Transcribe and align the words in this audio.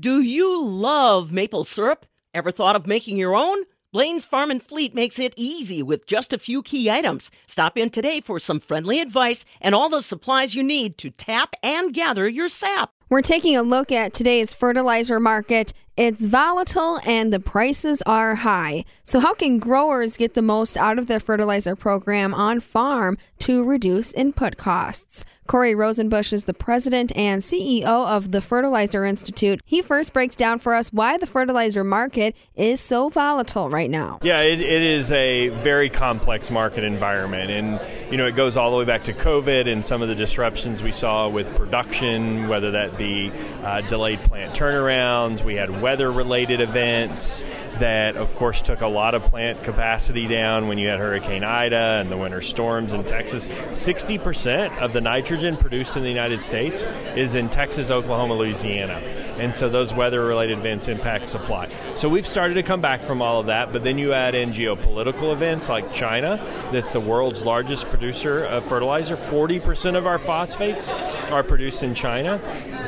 Do 0.00 0.20
you 0.20 0.62
love 0.62 1.32
maple 1.32 1.64
syrup? 1.64 2.06
Ever 2.32 2.52
thought 2.52 2.76
of 2.76 2.86
making 2.86 3.16
your 3.16 3.34
own? 3.34 3.64
Blain's 3.90 4.24
Farm 4.24 4.48
and 4.48 4.62
Fleet 4.62 4.94
makes 4.94 5.18
it 5.18 5.34
easy 5.34 5.82
with 5.82 6.06
just 6.06 6.32
a 6.32 6.38
few 6.38 6.62
key 6.62 6.88
items. 6.88 7.32
Stop 7.48 7.76
in 7.76 7.90
today 7.90 8.20
for 8.20 8.38
some 8.38 8.60
friendly 8.60 9.00
advice 9.00 9.44
and 9.60 9.74
all 9.74 9.88
the 9.88 10.00
supplies 10.00 10.54
you 10.54 10.62
need 10.62 10.98
to 10.98 11.10
tap 11.10 11.56
and 11.64 11.92
gather 11.92 12.28
your 12.28 12.48
sap. 12.48 12.92
We're 13.10 13.22
taking 13.22 13.56
a 13.56 13.62
look 13.62 13.90
at 13.90 14.12
today's 14.12 14.54
fertilizer 14.54 15.18
market. 15.18 15.72
It's 15.96 16.24
volatile 16.24 17.00
and 17.04 17.32
the 17.32 17.40
prices 17.40 18.00
are 18.02 18.36
high. 18.36 18.84
So, 19.02 19.18
how 19.18 19.34
can 19.34 19.58
growers 19.58 20.16
get 20.16 20.34
the 20.34 20.42
most 20.42 20.76
out 20.76 20.98
of 20.98 21.08
their 21.08 21.18
fertilizer 21.18 21.74
program 21.74 22.34
on 22.34 22.60
farm 22.60 23.18
to 23.48 23.64
reduce 23.64 24.12
input 24.12 24.58
costs? 24.58 25.24
Corey 25.46 25.74
Rosenbusch 25.74 26.34
is 26.34 26.44
the 26.44 26.52
president 26.52 27.10
and 27.16 27.40
CEO 27.40 28.06
of 28.06 28.30
the 28.30 28.42
Fertilizer 28.42 29.06
Institute. 29.06 29.62
He 29.64 29.80
first 29.80 30.12
breaks 30.12 30.36
down 30.36 30.58
for 30.58 30.74
us 30.74 30.92
why 30.92 31.16
the 31.16 31.26
fertilizer 31.26 31.82
market 31.82 32.36
is 32.54 32.78
so 32.78 33.08
volatile 33.08 33.70
right 33.70 33.88
now. 33.88 34.18
Yeah, 34.20 34.42
it, 34.42 34.60
it 34.60 34.82
is 34.82 35.10
a 35.10 35.48
very 35.48 35.88
complex 35.88 36.50
market 36.50 36.84
environment. 36.84 37.50
And, 37.50 37.80
you 38.12 38.18
know, 38.18 38.26
it 38.26 38.36
goes 38.36 38.58
all 38.58 38.70
the 38.70 38.76
way 38.76 38.84
back 38.84 39.04
to 39.04 39.14
COVID 39.14 39.66
and 39.66 39.82
some 39.82 40.02
of 40.02 40.08
the 40.08 40.14
disruptions 40.14 40.82
we 40.82 40.92
saw 40.92 41.30
with 41.30 41.48
production, 41.56 42.48
whether 42.48 42.72
that 42.72 42.98
be 42.98 43.32
uh, 43.62 43.80
delayed 43.80 44.22
plant 44.24 44.54
turnarounds, 44.54 45.42
we 45.42 45.54
had 45.54 45.80
weather 45.80 46.12
related 46.12 46.60
events 46.60 47.42
that, 47.78 48.16
of 48.16 48.34
course, 48.34 48.62
took 48.62 48.80
a 48.80 48.86
lot 48.86 49.14
of 49.14 49.22
plant 49.24 49.62
capacity 49.62 50.26
down 50.26 50.68
when 50.68 50.78
you 50.78 50.88
had 50.88 50.98
Hurricane 50.98 51.44
Ida 51.44 51.98
and 52.00 52.10
the 52.10 52.16
winter 52.16 52.40
storms 52.40 52.92
in 52.92 53.04
Texas. 53.04 53.46
60% 53.46 54.78
of 54.78 54.92
the 54.92 55.00
nitrogen 55.00 55.56
produced 55.56 55.96
in 55.96 56.02
the 56.02 56.08
United 56.08 56.42
States 56.42 56.84
is 57.16 57.34
in 57.34 57.48
Texas, 57.48 57.90
Oklahoma, 57.90 58.34
Louisiana. 58.34 58.94
And 59.38 59.54
so 59.54 59.68
those 59.68 59.94
weather 59.94 60.24
related 60.24 60.58
events 60.58 60.88
impact 60.88 61.28
supply. 61.28 61.68
So 61.94 62.08
we've 62.08 62.26
started 62.26 62.54
to 62.54 62.62
come 62.62 62.80
back 62.80 63.02
from 63.02 63.22
all 63.22 63.40
of 63.40 63.46
that, 63.46 63.72
but 63.72 63.84
then 63.84 63.98
you 63.98 64.12
add 64.12 64.34
in 64.34 64.50
geopolitical 64.50 65.32
events 65.32 65.68
like 65.68 65.92
China, 65.92 66.40
that's 66.72 66.92
the 66.92 67.00
world's 67.00 67.44
largest 67.44 67.86
producer 67.86 68.44
of 68.44 68.64
fertilizer. 68.64 69.16
40% 69.16 69.96
of 69.96 70.06
our 70.06 70.18
phosphates 70.18 70.90
are 71.30 71.42
produced 71.42 71.82
in 71.82 71.94
China, 71.94 72.40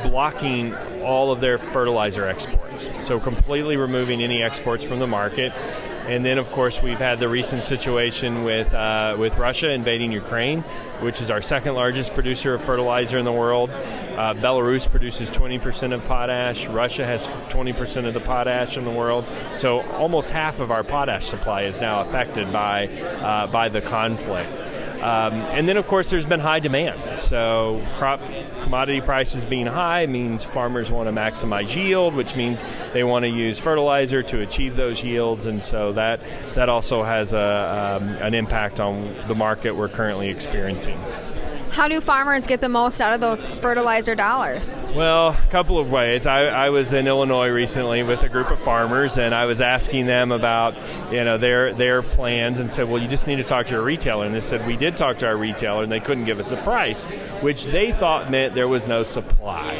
blocking 0.03 0.75
all 1.01 1.31
of 1.31 1.41
their 1.41 1.57
fertilizer 1.57 2.25
exports. 2.27 2.60
So 2.77 3.19
completely 3.19 3.77
removing 3.77 4.21
any 4.21 4.41
exports 4.41 4.83
from 4.83 4.99
the 4.99 5.07
market. 5.07 5.53
And 6.07 6.25
then, 6.25 6.39
of 6.39 6.51
course, 6.51 6.81
we've 6.81 6.99
had 6.99 7.19
the 7.19 7.29
recent 7.29 7.63
situation 7.63 8.43
with 8.43 8.73
uh, 8.73 9.15
with 9.19 9.37
Russia 9.37 9.71
invading 9.71 10.11
Ukraine, 10.11 10.61
which 11.01 11.21
is 11.21 11.29
our 11.29 11.41
second 11.41 11.75
largest 11.75 12.13
producer 12.13 12.55
of 12.55 12.61
fertilizer 12.61 13.17
in 13.19 13.25
the 13.25 13.31
world. 13.31 13.69
Uh, 13.69 14.33
Belarus 14.33 14.89
produces 14.89 15.29
20% 15.29 15.93
of 15.93 16.03
potash. 16.05 16.67
Russia 16.67 17.05
has 17.05 17.27
20% 17.27 18.07
of 18.07 18.13
the 18.13 18.19
potash 18.19 18.77
in 18.77 18.85
the 18.85 18.91
world. 18.91 19.25
So 19.55 19.81
almost 19.91 20.31
half 20.31 20.59
of 20.59 20.71
our 20.71 20.83
potash 20.83 21.25
supply 21.25 21.63
is 21.63 21.79
now 21.79 22.01
affected 22.01 22.51
by 22.51 22.87
uh, 22.87 23.47
by 23.47 23.69
the 23.69 23.81
conflict. 23.81 24.70
Um, 25.01 25.33
and 25.33 25.67
then, 25.67 25.77
of 25.77 25.87
course, 25.87 26.11
there's 26.11 26.27
been 26.27 26.39
high 26.39 26.59
demand. 26.59 27.17
So, 27.17 27.83
crop 27.95 28.21
commodity 28.61 29.01
prices 29.01 29.45
being 29.45 29.65
high 29.65 30.05
means 30.05 30.43
farmers 30.43 30.91
want 30.91 31.07
to 31.07 31.13
maximize 31.13 31.75
yield, 31.75 32.13
which 32.13 32.35
means 32.35 32.63
they 32.93 33.03
want 33.03 33.23
to 33.23 33.29
use 33.29 33.59
fertilizer 33.59 34.21
to 34.21 34.41
achieve 34.41 34.75
those 34.75 35.03
yields. 35.03 35.47
And 35.47 35.61
so 35.61 35.91
that 35.93 36.21
that 36.53 36.69
also 36.69 37.03
has 37.03 37.33
a, 37.33 37.99
um, 37.99 38.09
an 38.09 38.33
impact 38.35 38.79
on 38.79 39.13
the 39.27 39.35
market 39.35 39.75
we're 39.75 39.89
currently 39.89 40.29
experiencing. 40.29 40.99
How 41.71 41.87
do 41.87 42.01
farmers 42.01 42.47
get 42.47 42.59
the 42.59 42.67
most 42.67 42.99
out 42.99 43.13
of 43.13 43.21
those 43.21 43.45
fertilizer 43.45 44.13
dollars? 44.13 44.75
Well, 44.93 45.29
a 45.29 45.47
couple 45.47 45.79
of 45.79 45.89
ways. 45.89 46.25
I, 46.25 46.43
I, 46.43 46.69
was 46.69 46.91
in 46.91 47.07
Illinois 47.07 47.47
recently 47.47 48.03
with 48.03 48.23
a 48.23 48.29
group 48.29 48.51
of 48.51 48.59
farmers, 48.59 49.17
and 49.17 49.33
I 49.33 49.45
was 49.45 49.61
asking 49.61 50.05
them 50.05 50.33
about 50.33 50.75
you 51.11 51.23
know 51.23 51.37
their 51.37 51.73
their 51.73 52.03
plans, 52.03 52.59
and 52.59 52.71
said, 52.73 52.89
"Well, 52.89 53.01
you 53.01 53.07
just 53.07 53.25
need 53.25 53.37
to 53.37 53.45
talk 53.45 53.67
to 53.67 53.75
your 53.75 53.83
retailer." 53.83 54.25
And 54.25 54.35
they 54.35 54.41
said, 54.41 54.67
"We 54.67 54.75
did 54.75 54.97
talk 54.97 55.17
to 55.19 55.27
our 55.27 55.37
retailer, 55.37 55.83
and 55.83 55.91
they 55.91 56.01
couldn't 56.01 56.25
give 56.25 56.41
us 56.41 56.51
a 56.51 56.57
price," 56.57 57.05
which 57.39 57.63
they 57.63 57.93
thought 57.93 58.29
meant 58.29 58.53
there 58.53 58.67
was 58.67 58.85
no 58.85 59.03
supply. 59.03 59.75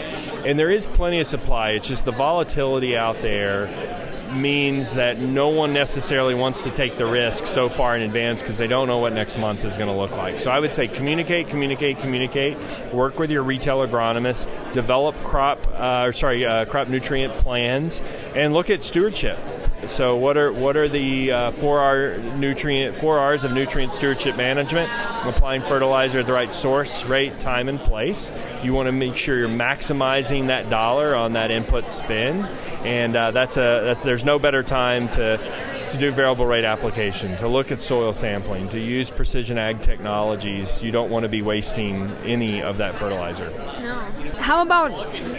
And 0.45 0.57
there 0.57 0.71
is 0.71 0.87
plenty 0.87 1.19
of 1.19 1.27
supply. 1.27 1.71
It's 1.71 1.89
just 1.89 2.05
the 2.05 2.13
volatility 2.13 2.95
out 2.95 3.21
there 3.21 3.67
means 4.33 4.95
that 4.95 5.19
no 5.19 5.49
one 5.49 5.73
necessarily 5.73 6.35
wants 6.35 6.63
to 6.63 6.71
take 6.71 6.97
the 6.97 7.05
risk 7.05 7.45
so 7.45 7.69
far 7.69 7.95
in 7.95 8.01
advance 8.01 8.41
because 8.41 8.57
they 8.57 8.67
don't 8.67 8.87
know 8.87 8.99
what 8.99 9.13
next 9.13 9.37
month 9.37 9.63
is 9.65 9.77
going 9.77 9.89
to 9.89 9.95
look 9.95 10.11
like. 10.11 10.39
So 10.39 10.51
I 10.51 10.59
would 10.59 10.73
say 10.73 10.87
communicate, 10.87 11.47
communicate, 11.47 11.99
communicate. 11.99 12.57
Work 12.93 13.19
with 13.19 13.31
your 13.31 13.43
retail 13.43 13.85
agronomist. 13.85 14.73
Develop 14.73 15.15
crop, 15.23 15.67
uh, 15.79 16.05
or 16.05 16.13
sorry, 16.13 16.45
uh, 16.45 16.65
crop 16.65 16.87
nutrient 16.87 17.37
plans, 17.39 18.01
and 18.35 18.53
look 18.53 18.69
at 18.69 18.83
stewardship. 18.83 19.37
So 19.87 20.15
what 20.15 20.37
are 20.37 20.53
what 20.53 20.77
are 20.77 20.87
the 20.87 21.31
uh, 21.31 21.51
four 21.51 21.79
R 21.79 22.17
nutrient 22.17 22.95
four 22.95 23.17
R's 23.17 23.43
of 23.43 23.51
nutrient 23.51 23.93
stewardship 23.93 24.37
management? 24.37 24.91
Applying 25.25 25.61
fertilizer 25.61 26.19
at 26.19 26.27
the 26.27 26.33
right 26.33 26.53
source, 26.53 27.03
rate, 27.05 27.39
time, 27.39 27.67
and 27.67 27.79
place. 27.79 28.31
You 28.63 28.73
want 28.73 28.87
to 28.87 28.91
make 28.91 29.15
sure 29.15 29.37
you're 29.37 29.49
maximizing 29.49 30.47
that 30.47 30.69
dollar 30.69 31.15
on 31.15 31.33
that 31.33 31.51
input 31.51 31.89
spend, 31.89 32.45
and 32.85 33.15
uh, 33.15 33.31
that's 33.31 33.57
a 33.57 33.81
that's, 33.83 34.03
there's 34.03 34.23
no 34.23 34.37
better 34.37 34.61
time 34.61 35.09
to 35.09 35.37
to 35.89 35.97
do 35.97 36.11
variable 36.11 36.45
rate 36.45 36.63
application, 36.63 37.35
to 37.37 37.47
look 37.47 37.71
at 37.71 37.81
soil 37.81 38.13
sampling, 38.13 38.69
to 38.69 38.79
use 38.79 39.11
precision 39.11 39.57
ag 39.57 39.81
technologies. 39.81 40.81
You 40.81 40.91
don't 40.91 41.09
want 41.09 41.23
to 41.23 41.29
be 41.29 41.41
wasting 41.41 42.09
any 42.23 42.61
of 42.61 42.77
that 42.77 42.95
fertilizer. 42.95 43.49
No. 43.81 44.07
How 44.37 44.63
about 44.63 44.91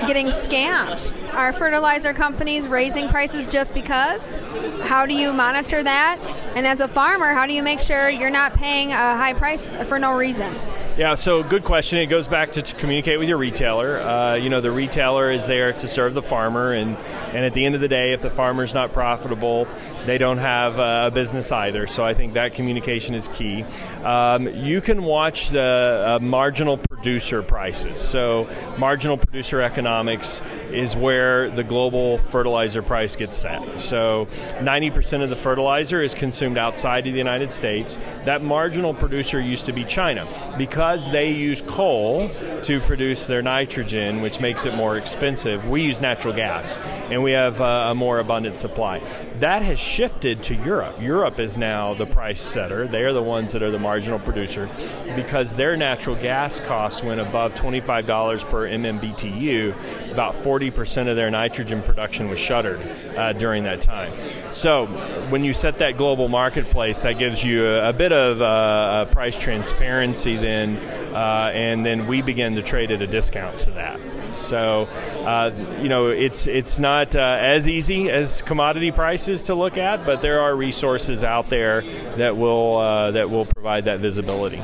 getting 0.06 0.28
scammed? 0.28 1.12
Are 1.34 1.52
fertilizer 1.52 2.12
companies 2.12 2.68
raising 2.68 3.08
prices 3.08 3.46
just 3.46 3.74
because? 3.74 4.36
How 4.82 5.06
do 5.06 5.14
you 5.14 5.32
monitor 5.32 5.82
that? 5.82 6.18
And 6.54 6.66
as 6.66 6.80
a 6.80 6.88
farmer, 6.88 7.32
how 7.32 7.46
do 7.46 7.52
you 7.52 7.62
make 7.62 7.80
sure 7.80 8.08
you're 8.08 8.30
not 8.30 8.54
paying 8.54 8.92
a 8.92 8.94
high 8.94 9.32
price 9.32 9.66
for 9.66 9.98
no 9.98 10.16
reason? 10.16 10.54
Yeah, 10.96 11.14
so 11.14 11.42
good 11.42 11.64
question. 11.64 12.00
It 12.00 12.06
goes 12.06 12.28
back 12.28 12.52
to, 12.52 12.60
to 12.60 12.76
communicate 12.76 13.18
with 13.18 13.26
your 13.26 13.38
retailer. 13.38 13.98
Uh, 13.98 14.34
you 14.34 14.50
know, 14.50 14.60
the 14.60 14.70
retailer 14.70 15.30
is 15.30 15.46
there 15.46 15.72
to 15.72 15.88
serve 15.88 16.12
the 16.12 16.20
farmer, 16.20 16.72
and, 16.72 16.98
and 16.98 17.46
at 17.46 17.54
the 17.54 17.64
end 17.64 17.74
of 17.74 17.80
the 17.80 17.88
day, 17.88 18.12
if 18.12 18.20
the 18.20 18.28
farmer's 18.28 18.74
not 18.74 18.92
profitable, 18.92 19.66
they 20.04 20.18
don't 20.18 20.36
have 20.36 20.78
a 20.78 21.10
business 21.10 21.50
either. 21.50 21.86
So 21.86 22.04
I 22.04 22.12
think 22.12 22.34
that 22.34 22.52
communication 22.52 23.14
is 23.14 23.28
key. 23.28 23.64
Um, 24.04 24.46
you 24.48 24.82
can 24.82 25.02
watch 25.02 25.48
the 25.48 26.18
uh, 26.20 26.22
marginal 26.22 26.78
producer 27.02 27.42
prices. 27.42 28.00
So, 28.00 28.48
marginal 28.78 29.16
producer 29.16 29.60
economics 29.60 30.40
is 30.70 30.94
where 30.94 31.50
the 31.50 31.64
global 31.64 32.18
fertilizer 32.18 32.80
price 32.80 33.16
gets 33.16 33.36
set. 33.36 33.80
So, 33.80 34.26
90% 34.60 35.24
of 35.24 35.28
the 35.28 35.34
fertilizer 35.34 36.00
is 36.00 36.14
consumed 36.14 36.58
outside 36.58 37.04
of 37.08 37.12
the 37.12 37.18
United 37.18 37.52
States. 37.52 37.98
That 38.24 38.44
marginal 38.44 38.94
producer 38.94 39.40
used 39.40 39.66
to 39.66 39.72
be 39.72 39.84
China 39.84 40.28
because 40.56 41.10
they 41.10 41.32
use 41.32 41.60
coal 41.62 42.28
to 42.62 42.78
produce 42.82 43.26
their 43.26 43.42
nitrogen, 43.42 44.22
which 44.22 44.40
makes 44.40 44.64
it 44.64 44.76
more 44.76 44.96
expensive. 44.96 45.66
We 45.66 45.82
use 45.82 46.00
natural 46.00 46.34
gas 46.34 46.76
and 47.10 47.20
we 47.24 47.32
have 47.32 47.60
uh, 47.60 47.86
a 47.88 47.96
more 47.96 48.20
abundant 48.20 48.58
supply. 48.58 49.00
That 49.40 49.62
has 49.62 49.80
shifted 49.80 50.40
to 50.44 50.54
Europe. 50.54 51.02
Europe 51.02 51.40
is 51.40 51.58
now 51.58 51.94
the 51.94 52.06
price 52.06 52.40
setter. 52.40 52.86
They 52.86 53.02
are 53.02 53.12
the 53.12 53.22
ones 53.22 53.50
that 53.52 53.62
are 53.64 53.72
the 53.72 53.80
marginal 53.80 54.20
producer 54.20 54.70
because 55.16 55.56
their 55.56 55.76
natural 55.76 56.14
gas 56.14 56.60
costs 56.60 56.91
costs 56.92 57.02
went 57.02 57.20
above 57.20 57.54
$25 57.54 58.50
per 58.50 58.68
MMBTU, 58.68 60.12
about 60.12 60.34
40% 60.34 61.08
of 61.08 61.16
their 61.16 61.30
nitrogen 61.30 61.82
production 61.82 62.28
was 62.28 62.38
shuttered 62.38 62.80
uh, 63.16 63.32
during 63.32 63.64
that 63.64 63.80
time. 63.80 64.12
So 64.52 64.86
when 65.30 65.42
you 65.42 65.54
set 65.54 65.78
that 65.78 65.96
global 65.96 66.28
marketplace, 66.28 67.00
that 67.02 67.18
gives 67.18 67.42
you 67.42 67.66
a, 67.66 67.90
a 67.90 67.92
bit 67.94 68.12
of 68.12 68.42
uh, 68.42 69.06
price 69.06 69.38
transparency 69.38 70.36
then, 70.36 70.76
uh, 71.14 71.50
and 71.54 71.84
then 71.84 72.06
we 72.06 72.20
begin 72.20 72.56
to 72.56 72.62
trade 72.62 72.90
at 72.90 73.00
a 73.00 73.06
discount 73.06 73.58
to 73.60 73.70
that. 73.72 73.98
So, 74.36 74.88
uh, 75.24 75.50
you 75.80 75.88
know, 75.88 76.08
it's 76.08 76.46
it's 76.46 76.78
not 76.78 77.14
uh, 77.14 77.36
as 77.38 77.68
easy 77.68 78.10
as 78.10 78.40
commodity 78.40 78.90
prices 78.90 79.44
to 79.44 79.54
look 79.54 79.76
at, 79.76 80.06
but 80.06 80.22
there 80.22 80.40
are 80.40 80.56
resources 80.56 81.22
out 81.22 81.50
there 81.50 81.82
that 82.16 82.36
will 82.36 82.78
uh, 82.78 83.10
that 83.10 83.28
will 83.28 83.44
provide 83.44 83.84
that 83.84 84.00
visibility. 84.00 84.60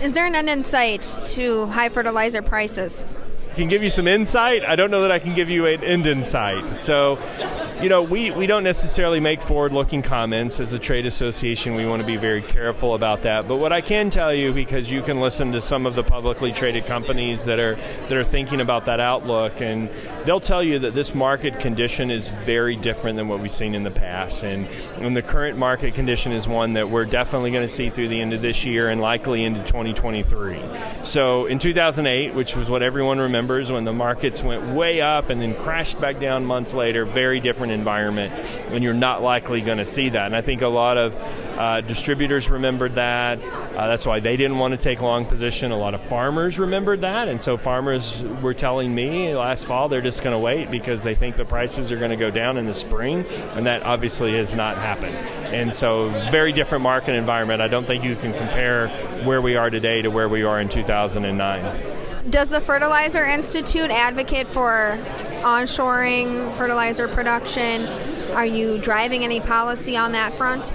Is 0.00 0.14
there 0.14 0.26
an 0.26 0.36
end 0.36 0.48
in 0.48 0.62
sight 0.62 1.02
to 1.26 1.66
high 1.66 1.88
fertilizer 1.88 2.40
prices? 2.40 3.04
Can 3.58 3.68
give 3.68 3.82
you 3.82 3.90
some 3.90 4.06
insight. 4.06 4.64
I 4.64 4.76
don't 4.76 4.90
know 4.92 5.02
that 5.02 5.10
I 5.10 5.18
can 5.18 5.34
give 5.34 5.50
you 5.50 5.66
an 5.66 5.82
end 5.82 6.06
insight. 6.06 6.68
So, 6.70 7.18
you 7.82 7.88
know, 7.88 8.04
we, 8.04 8.30
we 8.30 8.46
don't 8.46 8.62
necessarily 8.62 9.18
make 9.18 9.42
forward 9.42 9.72
looking 9.72 10.00
comments. 10.00 10.60
As 10.60 10.72
a 10.72 10.78
trade 10.78 11.06
association, 11.06 11.74
we 11.74 11.84
want 11.84 12.00
to 12.00 12.06
be 12.06 12.16
very 12.16 12.40
careful 12.40 12.94
about 12.94 13.22
that. 13.22 13.48
But 13.48 13.56
what 13.56 13.72
I 13.72 13.80
can 13.80 14.10
tell 14.10 14.32
you, 14.32 14.52
because 14.52 14.92
you 14.92 15.02
can 15.02 15.20
listen 15.20 15.50
to 15.52 15.60
some 15.60 15.86
of 15.86 15.96
the 15.96 16.04
publicly 16.04 16.52
traded 16.52 16.86
companies 16.86 17.46
that 17.46 17.58
are 17.58 17.74
that 17.74 18.12
are 18.12 18.22
thinking 18.22 18.60
about 18.60 18.84
that 18.84 19.00
outlook, 19.00 19.60
and 19.60 19.88
they'll 20.24 20.38
tell 20.38 20.62
you 20.62 20.78
that 20.78 20.94
this 20.94 21.12
market 21.12 21.58
condition 21.58 22.12
is 22.12 22.32
very 22.32 22.76
different 22.76 23.16
than 23.16 23.26
what 23.26 23.40
we've 23.40 23.50
seen 23.50 23.74
in 23.74 23.82
the 23.82 23.90
past. 23.90 24.44
And, 24.44 24.68
and 24.98 25.16
the 25.16 25.22
current 25.22 25.58
market 25.58 25.94
condition 25.94 26.30
is 26.30 26.46
one 26.46 26.74
that 26.74 26.88
we're 26.88 27.06
definitely 27.06 27.50
going 27.50 27.66
to 27.66 27.72
see 27.72 27.90
through 27.90 28.08
the 28.08 28.20
end 28.20 28.32
of 28.34 28.40
this 28.40 28.64
year 28.64 28.88
and 28.88 29.00
likely 29.00 29.44
into 29.44 29.64
2023. 29.64 30.60
So 31.02 31.46
in 31.46 31.58
2008, 31.58 32.34
which 32.34 32.54
was 32.54 32.70
what 32.70 32.84
everyone 32.84 33.18
remembers 33.18 33.47
when 33.48 33.84
the 33.84 33.92
markets 33.92 34.42
went 34.42 34.62
way 34.74 35.00
up 35.00 35.30
and 35.30 35.40
then 35.40 35.54
crashed 35.54 35.98
back 36.00 36.20
down 36.20 36.44
months 36.44 36.74
later. 36.74 37.04
Very 37.06 37.40
different 37.40 37.72
environment, 37.72 38.34
and 38.70 38.84
you're 38.84 38.92
not 38.92 39.22
likely 39.22 39.62
going 39.62 39.78
to 39.78 39.86
see 39.86 40.10
that. 40.10 40.26
And 40.26 40.36
I 40.36 40.42
think 40.42 40.60
a 40.60 40.68
lot 40.68 40.98
of 40.98 41.58
uh, 41.58 41.80
distributors 41.80 42.50
remembered 42.50 42.96
that. 42.96 43.42
Uh, 43.42 43.86
that's 43.86 44.04
why 44.04 44.20
they 44.20 44.36
didn't 44.36 44.58
want 44.58 44.72
to 44.72 44.78
take 44.78 45.00
long 45.00 45.24
position. 45.24 45.72
A 45.72 45.76
lot 45.78 45.94
of 45.94 46.02
farmers 46.02 46.58
remembered 46.58 47.00
that, 47.00 47.28
and 47.28 47.40
so 47.40 47.56
farmers 47.56 48.22
were 48.42 48.54
telling 48.54 48.94
me 48.94 49.34
last 49.34 49.66
fall 49.66 49.88
they're 49.88 50.02
just 50.02 50.22
going 50.22 50.34
to 50.34 50.38
wait 50.38 50.70
because 50.70 51.02
they 51.02 51.14
think 51.14 51.36
the 51.36 51.44
prices 51.44 51.90
are 51.90 51.98
going 51.98 52.10
to 52.10 52.16
go 52.16 52.30
down 52.30 52.58
in 52.58 52.66
the 52.66 52.74
spring, 52.74 53.24
and 53.54 53.66
that 53.66 53.82
obviously 53.82 54.34
has 54.34 54.54
not 54.54 54.76
happened. 54.76 55.16
And 55.54 55.72
so, 55.72 56.08
very 56.30 56.52
different 56.52 56.82
market 56.82 57.14
environment. 57.14 57.62
I 57.62 57.68
don't 57.68 57.86
think 57.86 58.04
you 58.04 58.16
can 58.16 58.34
compare 58.34 58.88
where 59.24 59.40
we 59.40 59.56
are 59.56 59.70
today 59.70 60.02
to 60.02 60.10
where 60.10 60.28
we 60.28 60.42
are 60.42 60.60
in 60.60 60.68
2009. 60.68 61.97
Does 62.30 62.50
the 62.50 62.60
Fertilizer 62.60 63.24
Institute 63.24 63.90
advocate 63.90 64.48
for 64.48 64.98
onshoring 65.40 66.54
fertilizer 66.56 67.08
production? 67.08 67.86
Are 68.32 68.44
you 68.44 68.76
driving 68.76 69.24
any 69.24 69.40
policy 69.40 69.96
on 69.96 70.12
that 70.12 70.34
front? 70.34 70.74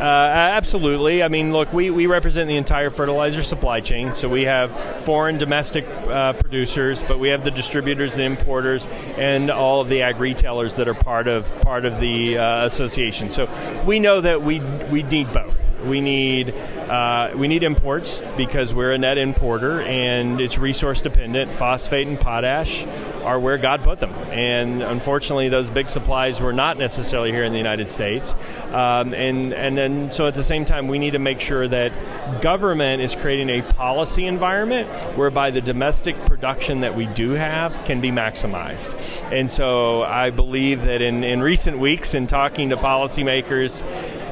Uh, 0.00 0.02
absolutely. 0.02 1.22
I 1.22 1.28
mean, 1.28 1.52
look, 1.52 1.74
we, 1.74 1.90
we 1.90 2.06
represent 2.06 2.48
the 2.48 2.56
entire 2.56 2.88
fertilizer 2.88 3.42
supply 3.42 3.80
chain. 3.80 4.14
So 4.14 4.30
we 4.30 4.44
have 4.44 4.70
foreign, 5.04 5.36
domestic 5.36 5.86
uh, 5.86 6.32
producers, 6.32 7.04
but 7.04 7.18
we 7.18 7.28
have 7.28 7.44
the 7.44 7.50
distributors, 7.50 8.16
the 8.16 8.22
importers, 8.22 8.86
and 9.18 9.50
all 9.50 9.82
of 9.82 9.90
the 9.90 10.00
ag 10.00 10.18
retailers 10.18 10.76
that 10.76 10.88
are 10.88 10.94
part 10.94 11.28
of 11.28 11.54
part 11.60 11.84
of 11.84 12.00
the 12.00 12.38
uh, 12.38 12.64
association. 12.64 13.28
So 13.28 13.50
we 13.84 13.98
know 13.98 14.22
that 14.22 14.40
we 14.40 14.60
we 14.90 15.02
need 15.02 15.34
both. 15.34 15.70
We 15.84 16.00
need 16.00 16.54
uh, 16.54 17.32
we 17.36 17.46
need 17.46 17.62
imports 17.62 18.22
because 18.38 18.72
we're 18.72 18.92
a 18.92 18.98
net 18.98 19.18
importer 19.18 19.82
and 19.82 20.40
it's 20.40 20.56
resource 20.56 21.02
dependent. 21.02 21.52
Phosphate 21.52 22.06
and 22.06 22.18
potash 22.18 22.84
are 23.22 23.38
where 23.38 23.58
God 23.58 23.82
put 23.82 24.00
them, 24.00 24.12
and 24.30 24.82
unfortunately, 24.82 25.48
those 25.48 25.70
big 25.70 25.88
supplies 25.88 26.40
were 26.40 26.52
not 26.52 26.78
necessarily 26.78 27.32
here 27.32 27.44
in 27.44 27.52
the 27.52 27.58
United 27.58 27.90
States. 27.90 28.34
Um, 28.72 29.14
and 29.14 29.52
and 29.52 29.76
then 29.76 30.10
so 30.12 30.26
at 30.26 30.34
the 30.34 30.44
same 30.44 30.64
time, 30.64 30.88
we 30.88 30.98
need 30.98 31.12
to 31.12 31.18
make 31.18 31.40
sure 31.40 31.66
that 31.68 31.92
government 32.40 33.02
is 33.02 33.16
creating 33.16 33.50
a 33.50 33.62
policy 33.62 34.26
environment 34.26 34.88
whereby 35.16 35.50
the 35.50 35.60
domestic 35.60 36.16
production 36.26 36.80
that 36.80 36.94
we 36.94 37.06
do 37.06 37.30
have 37.30 37.84
can 37.84 38.00
be 38.00 38.10
maximized. 38.10 38.94
And 39.32 39.50
so 39.50 40.02
I 40.02 40.30
believe 40.30 40.82
that 40.82 41.02
in, 41.02 41.24
in 41.24 41.40
recent 41.40 41.78
weeks, 41.78 42.14
in 42.14 42.26
talking 42.26 42.70
to 42.70 42.76
policymakers, 42.76 43.82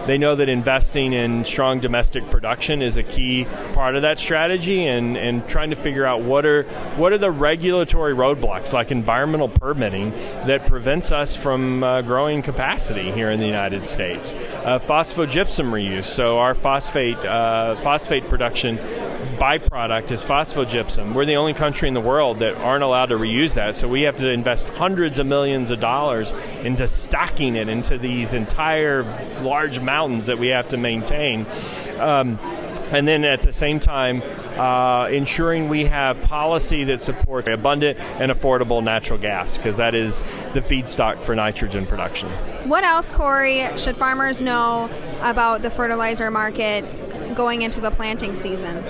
they 0.09 0.19
know 0.19 0.35
that 0.35 0.49
investing 0.49 1.13
in 1.13 1.45
strong 1.45 1.81
domestic 1.81 2.31
production 2.31 2.81
is 2.81 2.97
a 2.97 3.03
key 3.03 3.47
part 3.75 3.95
of 3.95 4.03
that 4.03 4.19
strategy 4.19 4.87
and, 4.87 5.17
and 5.17 5.47
trying 5.49 5.71
to 5.71 5.77
figure 5.77 6.07
out 6.07 6.23
what 6.23 6.47
are 6.47 6.63
what 6.97 7.13
are 7.13 7.19
the 7.19 7.31
regulatory 7.31 8.15
roadblocks 8.15 8.73
like 8.73 8.91
environmental 8.91 9.49
permitting 9.49 10.11
that 10.47 10.67
prevents 10.67 11.13
us 11.13 11.37
from 11.37 11.85
uh, 11.85 12.01
growing 12.03 12.43
capacity 12.43 13.11
here 13.13 13.31
in 13.31 13.39
the 13.39 13.47
United 13.47 13.85
States. 13.85 14.33
Uh, 14.33 14.79
phosphogypsum 14.79 15.71
reuse, 15.71 16.05
so 16.05 16.39
our 16.39 16.55
phosphate 16.55 17.19
uh, 17.19 17.75
phosphate 17.77 18.29
production 18.29 18.79
byproduct 19.39 20.11
is 20.11 20.25
phosphogypsum. 20.25 21.13
We're 21.13 21.25
the 21.25 21.37
only 21.37 21.55
country 21.55 21.89
in 21.89 21.95
the 21.95 22.01
world 22.01 22.39
that 22.39 22.55
aren't 22.57 22.85
allowed 22.85 23.07
to 23.07 23.17
reuse 23.17 23.55
that, 23.55 23.77
so 23.77 23.89
we 23.89 24.03
have 24.03 24.17
to 24.19 24.31
invest 24.31 24.69
hundreds 24.69 25.19
of 25.19 25.27
millions 25.27 25.71
of 25.71 25.81
dollars 25.81 26.33
into 26.63 26.87
stocking 26.87 27.57
it 27.57 27.69
into 27.69 27.99
these 27.99 28.35
entire 28.35 29.03
large 29.43 29.81
mountains 29.81 30.27
that 30.27 30.39
we 30.39 30.49
have 30.49 30.69
to 30.69 30.77
maintain. 30.77 31.47
Um, 31.99 32.39
and 32.91 33.07
then 33.07 33.25
at 33.25 33.43
the 33.43 33.53
same 33.53 33.81
time, 33.81 34.23
uh, 34.57 35.09
ensuring 35.09 35.69
we 35.69 35.85
have 35.85 36.23
policy 36.23 36.85
that 36.85 37.01
supports 37.01 37.49
abundant 37.49 37.99
and 38.21 38.33
affordable 38.33 38.83
natural 38.83 39.19
gas, 39.19 39.59
because 39.59 39.77
that 39.77 39.95
is 39.95 40.23
the 40.55 40.61
feedstock 40.61 41.23
for 41.23 41.35
nitrogen 41.35 41.87
production. 41.87 42.31
What 42.69 42.85
else, 42.85 43.11
Corey, 43.11 43.67
should 43.77 43.97
farmers 43.97 44.43
know 44.43 44.89
about 45.21 45.63
the 45.63 45.71
fertilizer 45.71 46.31
market 46.31 46.85
going 47.39 47.63
into 47.63 47.81
the 47.81 47.91
planting 47.91 48.35
season? 48.35 48.85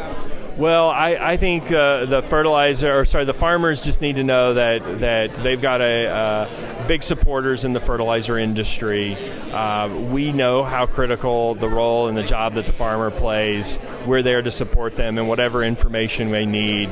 Well, 0.56 0.88
I, 0.88 1.16
I 1.20 1.36
think 1.36 1.70
uh, 1.70 2.06
the 2.06 2.22
fertilizer, 2.22 2.92
or 2.92 3.04
sorry, 3.04 3.26
the 3.26 3.34
farmers 3.34 3.84
just 3.84 4.00
need 4.00 4.16
to 4.16 4.24
know 4.24 4.54
that 4.54 5.00
that 5.00 5.34
they've 5.36 5.60
got 5.60 5.80
a 5.80 6.08
uh, 6.08 6.86
big 6.88 7.04
supporters 7.04 7.64
in 7.64 7.74
the 7.74 7.78
fertilizer 7.78 8.38
industry. 8.38 9.16
Uh, 9.52 9.94
we 10.10 10.32
know 10.32 10.64
how 10.64 10.86
critical 10.86 11.54
the 11.54 11.68
role 11.68 12.08
and 12.08 12.16
the 12.16 12.24
job 12.24 12.54
that 12.54 12.66
the 12.66 12.72
farmer 12.72 13.12
plays. 13.12 13.78
We're 14.04 14.22
there 14.22 14.42
to 14.42 14.50
support 14.50 14.96
them 14.96 15.18
and 15.18 15.28
whatever 15.28 15.62
information 15.62 16.32
they 16.32 16.46
need 16.46 16.88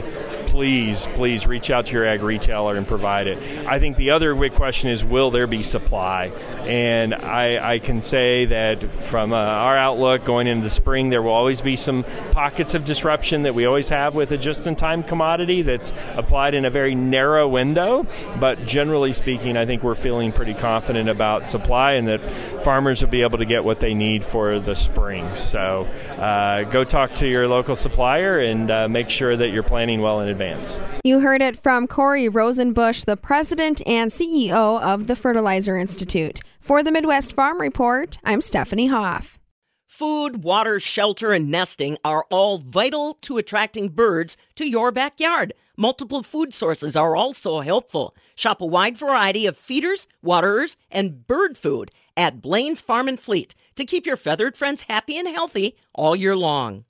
please, 0.56 1.06
please 1.08 1.46
reach 1.46 1.70
out 1.70 1.84
to 1.84 1.92
your 1.92 2.06
ag 2.06 2.22
retailer 2.22 2.76
and 2.76 2.88
provide 2.88 3.26
it. 3.26 3.36
I 3.66 3.78
think 3.78 3.98
the 3.98 4.12
other 4.12 4.34
big 4.34 4.54
question 4.54 4.88
is 4.88 5.04
will 5.04 5.30
there 5.30 5.46
be 5.46 5.62
supply? 5.62 6.28
And 6.64 7.14
I, 7.14 7.74
I 7.74 7.78
can 7.78 8.00
say 8.00 8.46
that 8.46 8.82
from 8.82 9.34
uh, 9.34 9.36
our 9.36 9.76
outlook 9.76 10.24
going 10.24 10.46
into 10.46 10.64
the 10.64 10.70
spring, 10.70 11.10
there 11.10 11.20
will 11.20 11.34
always 11.34 11.60
be 11.60 11.76
some 11.76 12.04
pockets 12.32 12.72
of 12.72 12.86
disruption 12.86 13.42
that 13.42 13.54
we 13.54 13.66
always 13.66 13.90
have 13.90 14.14
with 14.14 14.32
a 14.32 14.38
just 14.38 14.66
in 14.66 14.76
time 14.76 15.02
commodity 15.02 15.60
that's 15.60 15.92
applied 16.14 16.54
in 16.54 16.64
a 16.64 16.70
very 16.70 16.94
narrow 16.94 17.46
window. 17.46 18.06
But 18.40 18.64
generally 18.64 19.12
speaking, 19.12 19.58
I 19.58 19.66
think 19.66 19.82
we're 19.82 19.94
feeling 19.94 20.32
pretty 20.32 20.54
confident 20.54 21.10
about 21.10 21.46
supply 21.46 21.92
and 21.92 22.08
that 22.08 22.22
farmers 22.22 23.02
will 23.02 23.10
be 23.10 23.20
able 23.20 23.36
to 23.38 23.44
get 23.44 23.62
what 23.62 23.80
they 23.80 23.92
need 23.92 24.24
for 24.24 24.58
the 24.58 24.74
spring. 24.74 25.34
So 25.34 25.86
uh, 26.16 26.62
go 26.62 26.82
talk 26.82 27.14
to 27.16 27.28
your 27.28 27.46
local 27.46 27.76
supplier 27.76 28.38
and 28.38 28.70
uh, 28.70 28.88
make 28.88 29.10
sure 29.10 29.36
that 29.36 29.50
you're 29.50 29.62
planning 29.62 30.00
well 30.00 30.22
in 30.22 30.28
advance 30.28 30.45
advance. 30.46 30.80
You 31.04 31.20
heard 31.20 31.42
it 31.42 31.56
from 31.56 31.86
Corey 31.86 32.28
Rosenbusch, 32.28 33.04
the 33.04 33.16
president 33.16 33.82
and 33.86 34.10
CEO 34.10 34.80
of 34.80 35.06
the 35.06 35.16
Fertilizer 35.16 35.76
Institute. 35.76 36.40
For 36.60 36.82
the 36.82 36.92
Midwest 36.92 37.32
Farm 37.32 37.60
Report, 37.60 38.18
I'm 38.24 38.40
Stephanie 38.40 38.88
Hoff. 38.88 39.38
Food, 39.86 40.42
water, 40.44 40.78
shelter, 40.78 41.32
and 41.32 41.50
nesting 41.50 41.96
are 42.04 42.26
all 42.30 42.58
vital 42.58 43.14
to 43.22 43.38
attracting 43.38 43.88
birds 43.88 44.36
to 44.56 44.66
your 44.66 44.92
backyard. 44.92 45.54
Multiple 45.78 46.22
food 46.22 46.52
sources 46.52 46.96
are 46.96 47.16
also 47.16 47.60
helpful. 47.60 48.14
Shop 48.34 48.60
a 48.60 48.66
wide 48.66 48.96
variety 48.96 49.46
of 49.46 49.56
feeders, 49.56 50.06
waterers, 50.22 50.76
and 50.90 51.26
bird 51.26 51.56
food 51.56 51.90
at 52.16 52.42
Blain's 52.42 52.80
Farm 52.80 53.08
and 53.08 53.20
Fleet 53.20 53.54
to 53.76 53.84
keep 53.84 54.04
your 54.06 54.16
feathered 54.16 54.56
friends 54.56 54.82
happy 54.82 55.18
and 55.18 55.28
healthy 55.28 55.76
all 55.94 56.14
year 56.14 56.36
long. 56.36 56.84